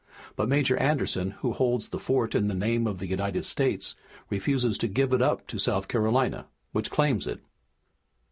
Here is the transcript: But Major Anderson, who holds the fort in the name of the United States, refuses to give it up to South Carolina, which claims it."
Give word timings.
But 0.35 0.49
Major 0.49 0.75
Anderson, 0.77 1.35
who 1.41 1.51
holds 1.53 1.89
the 1.89 1.99
fort 1.99 2.33
in 2.33 2.47
the 2.47 2.55
name 2.55 2.87
of 2.87 2.97
the 2.97 3.05
United 3.05 3.45
States, 3.45 3.95
refuses 4.31 4.75
to 4.79 4.87
give 4.87 5.13
it 5.13 5.21
up 5.21 5.45
to 5.45 5.59
South 5.59 5.87
Carolina, 5.87 6.47
which 6.71 6.89
claims 6.89 7.27
it." 7.27 7.39